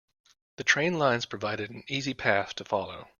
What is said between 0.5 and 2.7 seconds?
The train lines provided an easy path to